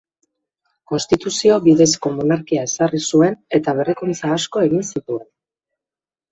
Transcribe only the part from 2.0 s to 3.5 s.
monarkia ezarri zuen